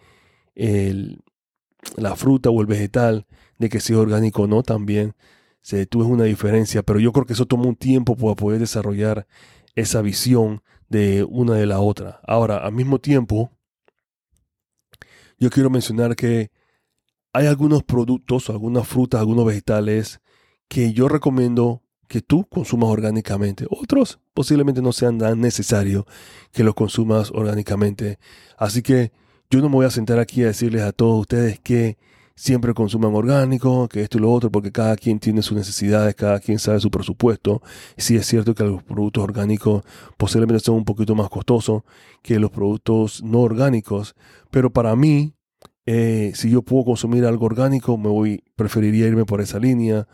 la 1.96 2.16
fruta 2.16 2.50
o 2.50 2.60
el 2.60 2.66
vegetal, 2.66 3.24
de 3.58 3.68
que 3.68 3.78
sea 3.78 3.98
orgánico 3.98 4.42
o 4.42 4.46
no, 4.48 4.64
también 4.64 5.14
se, 5.66 5.84
tú 5.86 6.04
una 6.04 6.22
diferencia, 6.22 6.82
pero 6.84 6.98
yo 7.00 7.12
creo 7.12 7.26
que 7.26 7.32
eso 7.34 7.46
toma 7.46 7.66
un 7.66 7.74
tiempo 7.74 8.16
para 8.16 8.34
poder 8.34 8.60
desarrollar 8.60 9.26
esa 9.76 10.02
visión 10.02 10.62
de 10.88 11.24
una 11.24 11.54
de 11.54 11.66
la 11.66 11.78
otra. 11.78 12.20
Ahora, 12.26 12.58
al 12.58 12.72
mismo 12.72 12.98
tiempo, 12.98 13.52
yo 15.38 15.50
quiero 15.50 15.70
mencionar 15.70 16.16
que 16.16 16.50
hay 17.32 17.46
algunos 17.46 17.84
productos, 17.84 18.50
algunas 18.50 18.88
frutas, 18.88 19.20
algunos 19.20 19.44
vegetales 19.44 20.20
que 20.68 20.92
yo 20.92 21.08
recomiendo 21.08 21.82
que 22.08 22.22
tú 22.22 22.46
consumas 22.46 22.88
orgánicamente. 22.88 23.66
Otros 23.68 24.20
posiblemente 24.32 24.80
no 24.80 24.92
sean 24.92 25.18
tan 25.18 25.40
necesarios 25.40 26.04
que 26.52 26.64
los 26.64 26.74
consumas 26.74 27.30
orgánicamente. 27.30 28.18
Así 28.56 28.82
que 28.82 29.12
yo 29.50 29.60
no 29.60 29.68
me 29.68 29.76
voy 29.76 29.86
a 29.86 29.90
sentar 29.90 30.18
aquí 30.18 30.42
a 30.42 30.46
decirles 30.46 30.82
a 30.82 30.92
todos 30.92 31.20
ustedes 31.20 31.60
que 31.60 31.98
siempre 32.36 32.74
consuman 32.74 33.14
orgánico, 33.14 33.88
que 33.88 34.02
esto 34.02 34.18
y 34.18 34.20
lo 34.20 34.30
otro, 34.30 34.50
porque 34.50 34.70
cada 34.70 34.94
quien 34.96 35.18
tiene 35.18 35.42
sus 35.42 35.56
necesidades, 35.56 36.14
cada 36.14 36.38
quien 36.38 36.58
sabe 36.58 36.80
su 36.80 36.90
presupuesto. 36.90 37.62
Sí 37.96 38.14
es 38.16 38.26
cierto 38.26 38.54
que 38.54 38.62
los 38.62 38.82
productos 38.82 39.24
orgánicos 39.24 39.82
posiblemente 40.18 40.62
son 40.62 40.76
un 40.76 40.84
poquito 40.84 41.14
más 41.14 41.30
costosos 41.30 41.82
que 42.22 42.38
los 42.38 42.50
productos 42.50 43.22
no 43.22 43.40
orgánicos, 43.40 44.14
pero 44.50 44.70
para 44.70 44.94
mí, 44.94 45.34
eh, 45.86 46.32
si 46.34 46.50
yo 46.50 46.62
puedo 46.62 46.84
consumir 46.84 47.24
algo 47.24 47.46
orgánico, 47.46 47.96
me 47.96 48.08
voy, 48.08 48.44
preferiría 48.54 49.06
irme 49.06 49.24
por 49.24 49.40
esa 49.40 49.58
línea, 49.58 50.06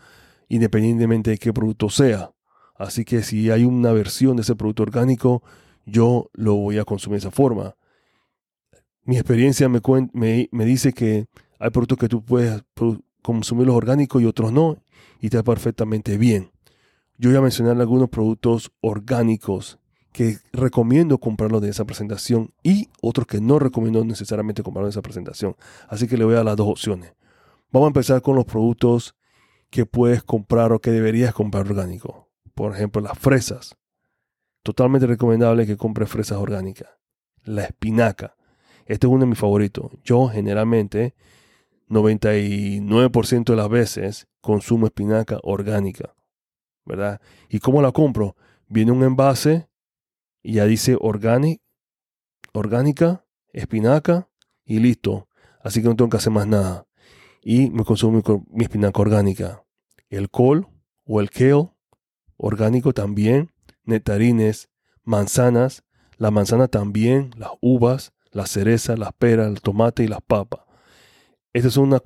independientemente 0.47 1.31
de 1.31 1.37
qué 1.37 1.51
producto 1.51 1.89
sea. 1.89 2.31
Así 2.75 3.05
que 3.05 3.21
si 3.21 3.51
hay 3.51 3.65
una 3.65 3.91
versión 3.91 4.37
de 4.37 4.43
ese 4.43 4.55
producto 4.55 4.83
orgánico, 4.83 5.43
yo 5.85 6.29
lo 6.33 6.55
voy 6.55 6.77
a 6.77 6.85
consumir 6.85 7.19
de 7.19 7.27
esa 7.27 7.31
forma 7.31 7.75
mi 9.05 9.17
experiencia 9.17 9.69
me, 9.69 9.81
me, 10.51 10.65
dice 10.65 10.93
que 10.93 11.27
hay 11.59 11.69
productos 11.69 11.97
que 11.97 12.09
tú 12.09 12.23
puedes 12.23 12.63
consumir 13.21 13.67
los 13.67 13.75
orgánicos 13.75 14.21
y 14.21 14.25
otros 14.25 14.51
no, 14.51 14.77
y 15.19 15.27
está 15.27 15.43
perfectamente 15.43 16.17
bien. 16.17 16.51
Yo 17.17 17.29
voy 17.29 17.37
a 17.37 17.41
mencionar 17.41 17.79
algunos 17.79 18.09
productos 18.09 18.71
orgánicos 18.81 19.79
que 20.11 20.37
recomiendo 20.51 21.17
comprarlos 21.17 21.61
de 21.61 21.69
esa 21.69 21.85
presentación 21.85 22.53
y 22.63 22.89
otros 23.01 23.27
que 23.27 23.41
no 23.41 23.59
recomiendo 23.59 24.03
necesariamente 24.05 24.63
comprarlos 24.63 24.93
de 24.93 24.99
esa 24.99 25.01
presentación. 25.01 25.55
Así 25.89 26.07
que 26.07 26.17
le 26.17 26.25
voy 26.25 26.33
a 26.33 26.37
dar 26.37 26.45
las 26.45 26.55
dos 26.55 26.67
opciones. 26.67 27.13
Vamos 27.71 27.87
a 27.87 27.89
empezar 27.89 28.21
con 28.21 28.35
los 28.35 28.45
productos 28.45 29.15
que 29.71 29.87
puedes 29.87 30.23
comprar 30.23 30.71
o 30.71 30.79
que 30.79 30.91
deberías 30.91 31.33
comprar 31.33 31.65
orgánicos. 31.65 32.25
Por 32.53 32.75
ejemplo, 32.75 33.01
las 33.01 33.17
fresas. 33.17 33.75
Totalmente 34.61 35.07
recomendable 35.07 35.65
que 35.65 35.77
compres 35.77 36.09
fresas 36.09 36.37
orgánicas. 36.37 36.89
La 37.43 37.63
espinaca. 37.63 38.35
Este 38.85 39.07
es 39.07 39.11
uno 39.11 39.21
de 39.21 39.31
mis 39.31 39.39
favoritos. 39.39 39.91
Yo 40.03 40.27
generalmente, 40.27 41.15
99% 41.89 43.45
de 43.45 43.55
las 43.55 43.69
veces, 43.69 44.27
consumo 44.41 44.87
espinaca 44.87 45.39
orgánica. 45.43 46.15
¿Verdad? 46.85 47.21
¿Y 47.49 47.59
cómo 47.59 47.81
la 47.81 47.91
compro? 47.91 48.35
Viene 48.67 48.91
un 48.91 49.03
envase 49.03 49.69
y 50.41 50.53
ya 50.53 50.65
dice 50.65 50.97
organic, 50.99 51.61
orgánica, 52.53 53.25
espinaca 53.53 54.29
y 54.65 54.79
listo. 54.79 55.27
Así 55.61 55.81
que 55.81 55.87
no 55.87 55.95
tengo 55.95 56.09
que 56.09 56.17
hacer 56.17 56.33
más 56.33 56.47
nada. 56.47 56.85
Y 57.41 57.69
me 57.69 57.83
consumo 57.83 58.21
mi, 58.51 58.63
espinaca 58.63 59.01
orgánica. 59.01 59.63
El 60.09 60.29
col 60.29 60.67
o 61.05 61.21
el 61.21 61.29
kale 61.29 61.69
orgánico 62.37 62.93
también. 62.93 63.51
Nectarines, 63.85 64.69
manzanas, 65.03 65.83
la 66.17 66.31
manzana 66.31 66.67
también, 66.67 67.31
las 67.37 67.51
uvas, 67.61 68.13
la 68.31 68.45
cereza, 68.45 68.95
las 68.95 69.13
peras, 69.13 69.47
el 69.47 69.61
tomate 69.61 70.03
y 70.03 70.07
las 70.07 70.21
papas. 70.21 70.62
Estos 71.53 71.73
son 71.75 71.85
unos 71.85 72.01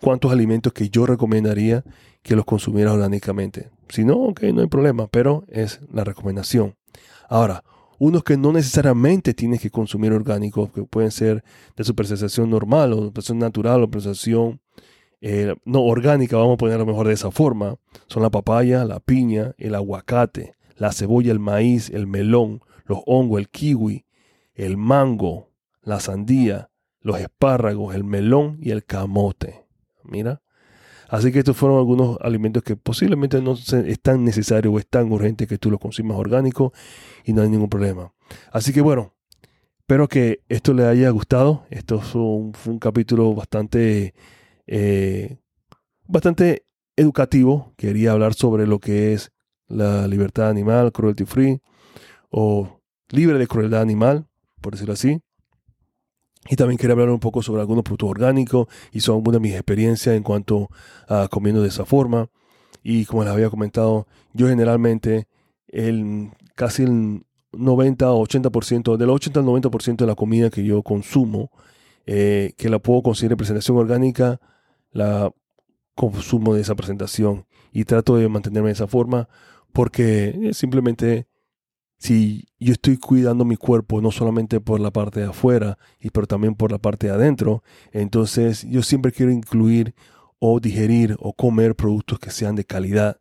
cuantos 0.00 0.32
alimentos 0.32 0.72
que 0.72 0.88
yo 0.88 1.06
recomendaría 1.06 1.84
que 2.22 2.34
los 2.34 2.44
consumieras 2.44 2.94
orgánicamente. 2.94 3.70
Si 3.88 4.04
no, 4.04 4.16
ok, 4.16 4.42
no 4.54 4.62
hay 4.62 4.66
problema, 4.66 5.06
pero 5.06 5.44
es 5.48 5.80
la 5.92 6.02
recomendación. 6.02 6.74
Ahora, 7.28 7.62
unos 7.98 8.24
que 8.24 8.36
no 8.36 8.52
necesariamente 8.52 9.32
tienes 9.32 9.60
que 9.60 9.70
consumir 9.70 10.12
orgánicos, 10.12 10.72
que 10.72 10.82
pueden 10.82 11.12
ser 11.12 11.44
de 11.76 11.84
supersensación 11.84 12.50
normal 12.50 12.92
o 12.92 12.96
supersensación 12.96 13.38
natural 13.38 13.80
o 13.80 13.84
supersensación 13.84 14.60
eh, 15.20 15.54
no 15.64 15.82
orgánica, 15.84 16.36
vamos 16.36 16.54
a 16.54 16.56
ponerlo 16.56 16.84
mejor 16.84 17.06
de 17.06 17.14
esa 17.14 17.30
forma, 17.30 17.76
son 18.08 18.24
la 18.24 18.30
papaya, 18.30 18.84
la 18.84 18.98
piña, 18.98 19.54
el 19.56 19.76
aguacate, 19.76 20.56
la 20.76 20.90
cebolla, 20.90 21.30
el 21.30 21.38
maíz, 21.38 21.90
el 21.90 22.08
melón, 22.08 22.60
los 22.86 22.98
hongos, 23.06 23.38
el 23.38 23.48
kiwi, 23.48 24.04
el 24.54 24.76
mango, 24.76 25.50
la 25.82 26.00
sandía, 26.00 26.70
los 27.02 27.20
espárragos, 27.20 27.94
el 27.94 28.04
melón 28.04 28.58
y 28.60 28.70
el 28.70 28.84
camote. 28.84 29.66
Mira. 30.04 30.42
Así 31.08 31.30
que 31.30 31.40
estos 31.40 31.58
fueron 31.58 31.76
algunos 31.76 32.16
alimentos 32.22 32.62
que 32.62 32.74
posiblemente 32.74 33.42
no 33.42 33.52
es 33.52 34.00
tan 34.00 34.24
necesario 34.24 34.72
o 34.72 34.78
es 34.78 34.86
tan 34.86 35.12
urgente 35.12 35.46
que 35.46 35.58
tú 35.58 35.70
los 35.70 35.78
consumas 35.78 36.16
orgánico 36.16 36.72
y 37.22 37.34
no 37.34 37.42
hay 37.42 37.50
ningún 37.50 37.68
problema. 37.68 38.14
Así 38.50 38.72
que 38.72 38.80
bueno, 38.80 39.12
espero 39.80 40.08
que 40.08 40.40
esto 40.48 40.72
le 40.72 40.86
haya 40.86 41.10
gustado. 41.10 41.66
Esto 41.68 42.00
fue 42.00 42.22
un, 42.22 42.78
capítulo 42.78 43.34
bastante, 43.34 44.14
eh, 44.66 45.36
bastante 46.06 46.64
educativo. 46.96 47.74
Quería 47.76 48.12
hablar 48.12 48.32
sobre 48.32 48.66
lo 48.66 48.78
que 48.78 49.12
es 49.12 49.32
la 49.68 50.08
libertad 50.08 50.48
animal, 50.48 50.92
cruelty 50.92 51.26
free 51.26 51.60
o 52.30 52.80
libre 53.10 53.38
de 53.38 53.46
crueldad 53.46 53.82
animal, 53.82 54.26
por 54.62 54.72
decirlo 54.72 54.94
así. 54.94 55.20
Y 56.48 56.56
también 56.56 56.76
quería 56.76 56.92
hablar 56.92 57.10
un 57.10 57.20
poco 57.20 57.42
sobre 57.42 57.60
algunos 57.60 57.84
productos 57.84 58.10
orgánicos 58.10 58.66
y 58.90 59.00
son 59.00 59.16
algunas 59.16 59.40
de 59.40 59.48
mis 59.48 59.54
experiencias 59.54 60.16
en 60.16 60.22
cuanto 60.22 60.70
a 61.08 61.28
comiendo 61.28 61.62
de 61.62 61.68
esa 61.68 61.84
forma. 61.84 62.28
Y 62.82 63.04
como 63.04 63.22
les 63.22 63.32
había 63.32 63.48
comentado, 63.48 64.06
yo 64.32 64.48
generalmente 64.48 65.28
el, 65.68 66.30
casi 66.56 66.82
el 66.82 67.24
90 67.52 68.10
o 68.10 68.26
80%, 68.26 68.96
del 68.96 69.10
80 69.10 69.40
al 69.40 69.46
90% 69.46 69.96
de 69.96 70.06
la 70.06 70.14
comida 70.14 70.50
que 70.50 70.64
yo 70.64 70.82
consumo, 70.82 71.50
eh, 72.06 72.54
que 72.56 72.68
la 72.68 72.80
puedo 72.80 73.02
en 73.20 73.36
presentación 73.36 73.76
orgánica, 73.76 74.40
la 74.90 75.32
consumo 75.94 76.54
de 76.54 76.62
esa 76.62 76.74
presentación 76.74 77.46
y 77.72 77.84
trato 77.84 78.16
de 78.16 78.28
mantenerme 78.28 78.68
de 78.68 78.74
esa 78.74 78.86
forma 78.86 79.28
porque 79.72 80.50
simplemente 80.52 81.26
si 82.02 82.48
yo 82.58 82.72
estoy 82.72 82.96
cuidando 82.96 83.44
mi 83.44 83.56
cuerpo 83.56 84.00
no 84.00 84.10
solamente 84.10 84.60
por 84.60 84.80
la 84.80 84.90
parte 84.90 85.20
de 85.20 85.26
afuera, 85.26 85.78
pero 86.12 86.26
también 86.26 86.56
por 86.56 86.72
la 86.72 86.78
parte 86.78 87.06
de 87.06 87.12
adentro, 87.12 87.62
entonces 87.92 88.66
yo 88.68 88.82
siempre 88.82 89.12
quiero 89.12 89.30
incluir 89.30 89.94
o 90.40 90.58
digerir 90.58 91.16
o 91.20 91.32
comer 91.32 91.76
productos 91.76 92.18
que 92.18 92.32
sean 92.32 92.56
de 92.56 92.64
calidad 92.64 93.18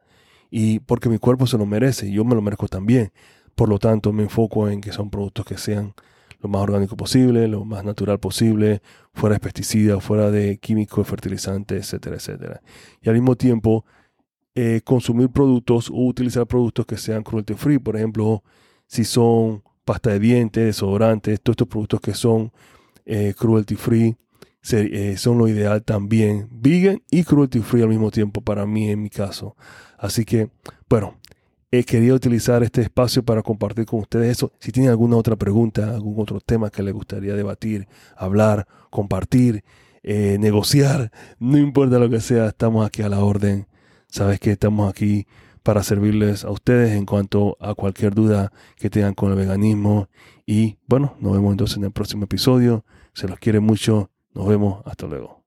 y 0.50 0.80
porque 0.80 1.10
mi 1.10 1.20
cuerpo 1.20 1.46
se 1.46 1.60
lo 1.60 1.68
merece 1.68 2.12
yo 2.12 2.26
me 2.26 2.34
lo 2.34 2.42
merezco 2.42 2.68
también. 2.68 3.12
Por 3.54 3.70
lo 3.70 3.78
tanto, 3.78 4.14
me 4.14 4.24
enfoco 4.24 4.68
en 4.68 4.82
que 4.82 4.92
son 4.92 5.12
productos 5.12 5.46
que 5.46 5.60
sean 5.60 5.94
lo 6.40 6.50
más 6.50 6.64
orgánico 6.64 6.98
posible, 6.98 7.48
lo 7.48 7.64
más 7.66 7.84
natural 7.84 8.20
posible, 8.20 8.82
fuera 9.14 9.36
de 9.36 9.42
pesticidas, 9.42 10.04
fuera 10.04 10.32
de 10.32 10.58
químicos, 10.58 11.08
fertilizantes, 11.08 11.84
etcétera, 11.84 12.16
etcétera. 12.16 12.62
Y 13.00 13.10
al 13.10 13.16
mismo 13.16 13.36
tiempo, 13.36 13.86
eh, 14.56 14.82
consumir 14.84 15.30
productos 15.30 15.92
o 15.92 16.08
utilizar 16.08 16.48
productos 16.48 16.88
que 16.88 16.98
sean 16.98 17.22
cruelty 17.22 17.54
free, 17.54 17.78
por 17.78 17.96
ejemplo, 17.96 18.44
si 18.92 19.06
son 19.06 19.64
pasta 19.86 20.10
de 20.10 20.20
dientes, 20.20 20.66
desodorantes, 20.66 21.40
todos 21.40 21.54
estos 21.54 21.68
productos 21.70 22.02
que 22.02 22.14
son 22.14 22.52
eh, 23.06 23.34
cruelty 23.38 23.76
free, 23.76 24.18
eh, 24.70 25.16
son 25.18 25.38
lo 25.38 25.48
ideal 25.48 25.82
también. 25.82 26.50
Vegan 26.52 27.02
y 27.10 27.24
cruelty 27.24 27.62
free 27.62 27.84
al 27.84 27.88
mismo 27.88 28.12
tiempo 28.12 28.42
para 28.42 28.66
mí 28.66 28.90
en 28.90 29.02
mi 29.02 29.10
caso. 29.10 29.56
Así 29.98 30.26
que, 30.26 30.50
bueno, 30.90 31.16
he 31.72 31.86
querido 31.86 32.18
utilizar 32.18 32.64
este 32.64 32.82
espacio 32.82 33.24
para 33.24 33.42
compartir 33.42 33.86
con 33.86 34.02
ustedes 34.02 34.30
eso. 34.30 34.52
Si 34.60 34.74
tienen 34.74 34.92
alguna 34.92 35.16
otra 35.16 35.38
pregunta, 35.38 35.96
algún 35.96 36.20
otro 36.22 36.42
tema 36.42 36.70
que 36.70 36.84
les 36.84 36.94
gustaría 36.94 37.34
debatir, 37.34 37.88
hablar, 38.18 38.68
compartir, 38.90 39.64
eh, 40.04 40.36
negociar, 40.38 41.14
no 41.40 41.58
importa 41.58 41.98
lo 41.98 42.10
que 42.10 42.20
sea, 42.20 42.48
estamos 42.48 42.86
aquí 42.86 43.04
a 43.04 43.10
la 43.10 43.22
orden. 43.22 43.68
Sabes 44.10 44.42
que 44.42 44.52
estamos 44.52 44.90
aquí 44.90 45.28
para 45.64 45.84
servirles 45.84 46.44
a 46.44 46.52
ustedes 46.52 46.92
en 46.92 47.06
cuanto 47.06 47.58
a 47.60 47.76
cualquier 47.76 48.14
duda 48.14 48.52
que 48.78 48.90
tengan 48.90 49.14
con 49.14 49.32
el 49.32 49.38
veganismo. 49.38 50.10
Y 50.46 50.78
bueno, 50.88 51.16
nos 51.20 51.34
vemos 51.34 51.52
entonces 51.52 51.78
en 51.78 51.86
el 51.86 51.92
próximo 51.92 52.26
episodio. 52.26 52.86
Se 53.14 53.28
los 53.28 53.40
quiere 53.40 53.60
mucho. 53.60 54.10
Nos 54.34 54.48
vemos. 54.48 54.82
Hasta 54.86 55.08
luego. 55.08 55.41